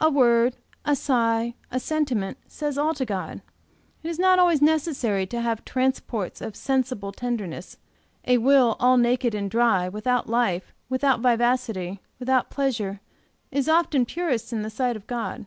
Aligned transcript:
A 0.00 0.08
word, 0.08 0.54
a 0.84 0.94
sigh, 0.94 1.54
a 1.68 1.80
sentiment, 1.80 2.38
says 2.46 2.78
all 2.78 2.94
to 2.94 3.04
God; 3.04 3.42
it 4.04 4.08
is 4.08 4.20
not 4.20 4.38
always 4.38 4.62
necessary 4.62 5.26
to 5.26 5.40
have 5.40 5.64
transports 5.64 6.40
of 6.40 6.54
sensible 6.54 7.10
tenderness; 7.10 7.78
a 8.24 8.38
will 8.38 8.76
all 8.78 8.96
naked 8.96 9.34
and 9.34 9.50
dry, 9.50 9.88
without 9.88 10.28
life, 10.28 10.72
without 10.88 11.18
vivacity, 11.18 11.98
without 12.20 12.50
pleasure, 12.50 13.00
is 13.50 13.68
often 13.68 14.06
purest 14.06 14.52
in 14.52 14.62
the 14.62 14.70
sight 14.70 14.94
of 14.94 15.08
God. 15.08 15.44